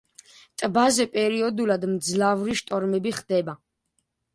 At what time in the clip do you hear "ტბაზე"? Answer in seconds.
0.61-1.05